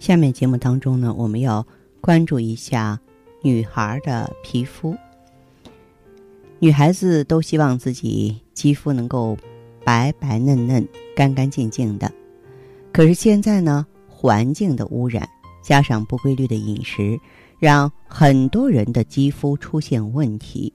[0.00, 1.64] 下面节目当中呢，我们要
[2.00, 2.98] 关注一下
[3.42, 4.96] 女孩的皮肤。
[6.58, 9.38] 女孩子都希望自己肌肤能够。
[9.82, 10.86] 白白嫩嫩、
[11.16, 12.12] 干干净净的，
[12.92, 15.26] 可是现在呢，环境的污染
[15.62, 17.18] 加上不规律的饮食，
[17.58, 20.70] 让很多人的肌肤出现问题。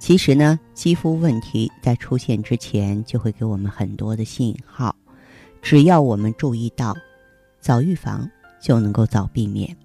[0.00, 4.94] 其实呢，肌肤问题在出现之前就会给我们很多的信号，
[5.62, 6.94] 只要我们注意到，
[7.68, 8.26] 早预防
[8.58, 9.76] 就能够早避免。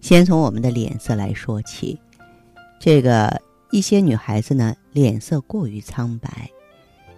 [0.00, 1.98] 先从我们的脸色来说起，
[2.78, 3.42] 这个
[3.72, 6.48] 一些女孩子呢，脸色过于苍白。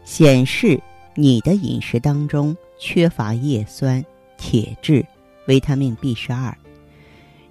[0.02, 0.80] 显示
[1.14, 4.02] 你的饮食当中缺乏叶酸、
[4.38, 5.04] 铁质、
[5.46, 6.56] 维他命 B 十二。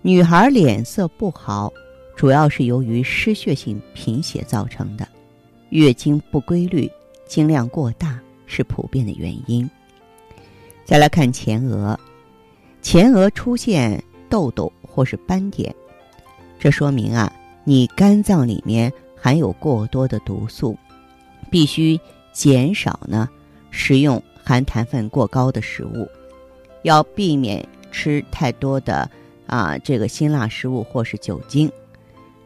[0.01, 1.71] 女孩脸色不好，
[2.15, 5.07] 主要是由于失血性贫血造成的。
[5.69, 6.91] 月经不规律、
[7.27, 9.69] 经量过大是普遍的原因。
[10.85, 11.99] 再来看前额，
[12.85, 15.73] 前额出现痘痘或是斑点，
[16.59, 17.33] 这说明啊，
[17.63, 20.77] 你肝脏里面含有过多的毒素，
[21.49, 21.99] 必须。
[22.31, 23.29] 减少呢，
[23.71, 26.07] 食用含糖分过高的食物，
[26.83, 29.09] 要避免吃太多的
[29.47, 31.71] 啊这个辛辣食物或是酒精。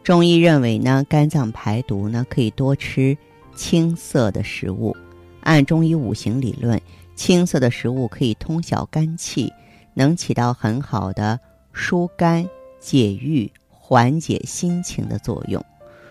[0.04, 3.18] 中医认为呢，肝脏排毒呢可以多吃
[3.54, 4.96] 青色的食物。
[5.40, 6.80] 按中医五行理论，
[7.14, 9.52] 青色的食物可以通晓肝气，
[9.94, 11.38] 能起到很好的
[11.72, 15.64] 疏肝解郁、缓解心情的作用，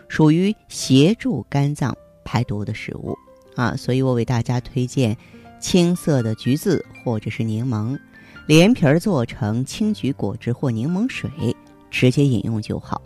[0.07, 3.17] 属于协助肝脏排毒的食物。
[3.55, 5.17] 啊，所以我为大家推荐
[5.59, 7.99] 青色的橘子或者是柠檬，
[8.47, 11.29] 连皮儿做成青橘果汁或柠檬水，
[11.91, 13.01] 直接饮用就好。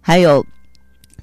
[0.00, 0.44] 还有，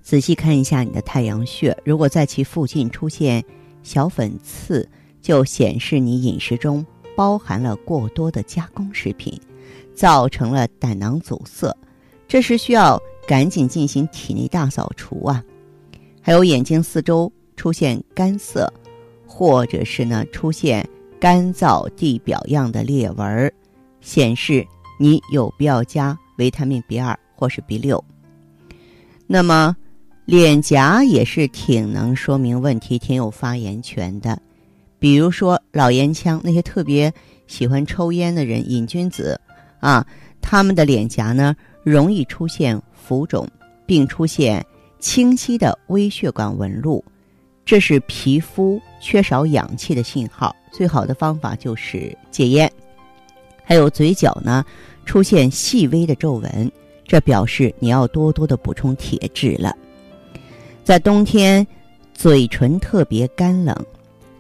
[0.02, 3.44] 仔细看一下你的太阳穴，如果在其附近出现
[3.84, 4.90] 小粉刺，
[5.22, 6.84] 就显示你饮食中
[7.16, 9.40] 包含了过多的加工食品，
[9.94, 11.76] 造成了胆囊阻塞，
[12.28, 15.44] 这时需要赶紧进行体内大扫除啊。
[16.22, 17.32] 还有眼睛四周。
[17.58, 18.72] 出现干涩，
[19.26, 20.86] 或者是呢出现
[21.22, 23.52] 干燥地表样的裂纹，
[24.02, 24.68] 显示
[25.00, 28.04] 你有必要加维他命 B 二或是 B 六。
[29.26, 29.74] 那么
[30.26, 34.38] 脸颊也是挺能说明问题、挺有发言权的。
[35.06, 37.14] 比如说老烟枪，那些特别
[37.46, 39.40] 喜欢抽烟的人、瘾君子
[39.80, 40.04] 啊，
[40.42, 43.48] 他们的脸颊呢容易出现浮肿，
[43.86, 44.66] 并出现
[44.98, 47.06] 清晰的微血管纹路。
[47.64, 52.68] 这是皮肤缺少氧气的信号，最好的方法就是戒烟。
[53.64, 54.66] 还有嘴角呢，
[55.06, 56.72] 出现细微的皱纹，
[57.06, 59.72] 这表示你要多多的补充铁质了。
[60.84, 61.68] 在冬天，
[62.16, 63.86] 嘴唇特别干冷，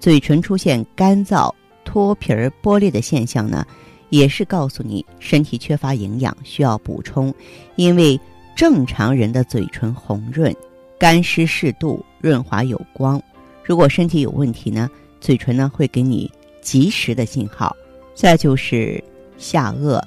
[0.05, 1.51] 嘴唇出现干燥、
[1.83, 3.65] 脱皮儿、剥裂的现象呢，
[4.11, 7.33] 也是告诉你身体缺乏营养，需要补充。
[7.75, 8.19] 因为
[8.55, 10.55] 正常人的嘴唇红润。
[10.99, 13.19] 干湿适度，润滑有光。
[13.63, 14.87] 如果身体有问题呢，
[15.19, 17.75] 嘴唇呢会给你及时的信号。
[18.13, 19.03] 再就是
[19.39, 19.99] 下颚，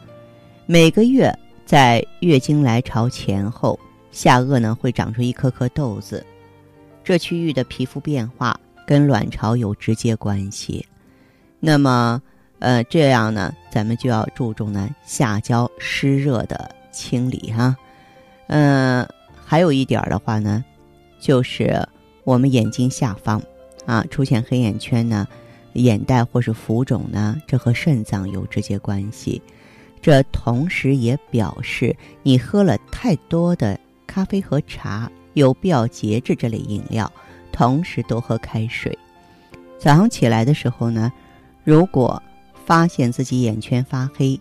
[0.64, 1.36] 每个月
[1.66, 3.76] 在月经来潮前后，
[4.12, 6.24] 下颚呢会长出一颗颗痘子，
[7.02, 10.82] 这区域的皮肤变化跟卵巢有直接关系。
[11.60, 12.22] 那么，
[12.58, 17.76] 呃，这样呢，咱们就要注重呢下焦湿热的清理哈。
[18.46, 19.06] 嗯，
[19.44, 20.64] 还有一点的话呢。
[21.20, 21.86] 就是
[22.24, 23.42] 我们眼睛下方
[23.84, 25.26] 啊出现黑眼圈呢，
[25.74, 29.42] 眼袋或是浮肿呢，这和肾脏有直接关系。
[30.00, 37.12] 这同时也表示你喝了太多的咖啡和茶，有必要节制这类饮料，
[37.52, 38.96] 同时多喝开水。
[39.78, 41.12] 早上起来的时候呢，
[41.64, 42.20] 如果
[42.64, 44.38] 发现自己眼圈发黑、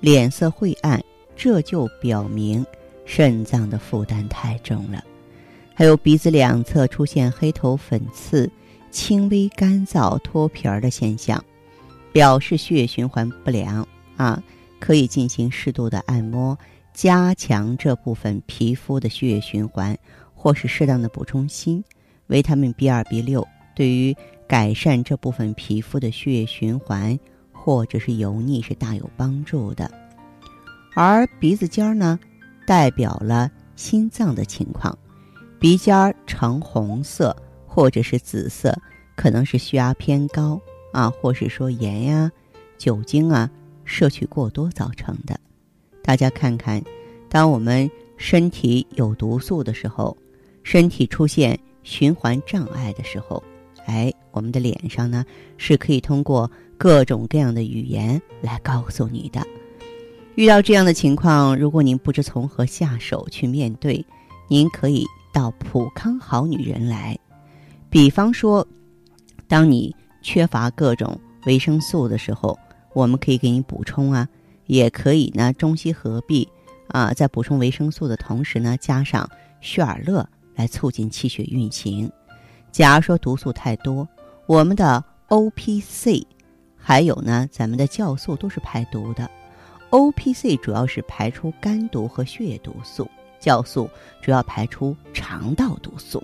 [0.00, 1.02] 脸色晦暗，
[1.36, 2.64] 这就表明
[3.04, 5.04] 肾脏的负担太重了。
[5.74, 8.50] 还有鼻子两侧出现黑头粉刺、
[8.90, 11.42] 轻微干燥、脱皮儿的现象，
[12.12, 13.86] 表示血液循环不良
[14.16, 14.42] 啊，
[14.78, 16.58] 可以进行适度的按摩，
[16.92, 19.96] 加强这部分皮肤的血液循环，
[20.34, 21.82] 或是适当的补充锌、
[22.30, 23.46] 维他命 B 二、B 六，
[23.76, 24.16] 对于
[24.48, 27.18] 改善这部分皮肤的血液循环
[27.52, 29.90] 或者是油腻是大有帮助的。
[30.94, 32.18] 而鼻子尖呢，
[32.66, 34.96] 代表了心脏的情况，
[35.58, 37.36] 鼻尖呈红色
[37.66, 38.76] 或者是紫色，
[39.14, 40.60] 可能是血压偏高
[40.92, 42.30] 啊，或是说盐呀、
[42.78, 43.50] 酒精啊
[43.84, 45.38] 摄取过多造成的。
[46.02, 46.82] 大家看看，
[47.28, 50.16] 当我们身体有毒素的时候，
[50.62, 53.42] 身体出现循环障碍的时候，
[53.86, 55.24] 哎，我们的脸上呢
[55.56, 59.40] 是可以通过各种各样的语言来告诉你的。
[60.36, 64.04] 遇到这样的情况，如果您不知从何下手去面对，
[64.48, 67.18] 您可以到普康好女人来。
[67.90, 68.66] 比方说，
[69.48, 72.58] 当你缺乏各种维生素的时候，
[72.94, 74.26] 我们可以给你补充啊，
[74.66, 76.48] 也可以呢中西合璧
[76.88, 79.28] 啊，在补充维生素的同时呢，加上
[79.60, 80.26] 血尔乐
[80.60, 82.10] 来促进气血运行。
[82.70, 84.06] 假如说毒素太多，
[84.44, 86.26] 我们的 O P C，
[86.76, 89.30] 还有呢咱们的酵素都是排毒的。
[89.88, 93.08] O P C 主要是排出肝毒和血液毒素，
[93.40, 93.88] 酵素
[94.20, 96.22] 主要排出肠道毒素。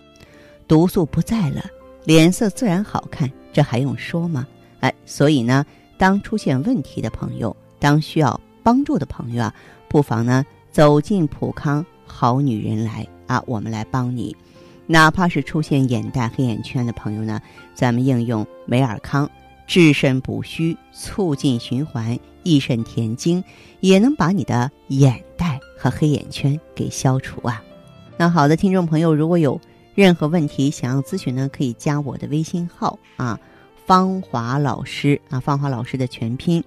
[0.69, 1.65] 毒素不在了，
[2.05, 4.47] 脸色自然好看，这还用说吗？
[4.81, 5.65] 哎，所以呢，
[5.97, 9.55] 当出现问题的朋友，当需要帮助的朋友啊，
[9.89, 14.35] 不妨呢走进普康好女人来啊，我们来帮你。
[14.87, 17.41] 哪怕是出现眼袋、黑眼圈的朋友呢，
[17.75, 19.29] 咱们应用美尔康。
[19.67, 23.43] 治肾补虚，促进循环，益肾填精，
[23.81, 27.61] 也能把你的眼袋和黑眼圈给消除啊！
[28.17, 29.61] 那好的，听众朋友，如果有
[29.97, 33.37] 任何问题想要咨询呢，可以加我的微信号啊，
[33.87, 36.63] 芳华老师啊，芳华老师的全拼，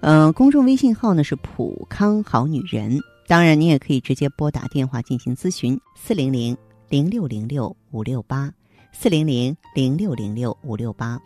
[0.00, 2.98] 嗯，公众微信号呢是普康好女人。
[3.28, 6.56] 当然，你也可以直接拨打电话进行咨询，四零零
[6.88, 8.50] 零六零六五六八，
[8.90, 11.20] 四零零零六零六五六八。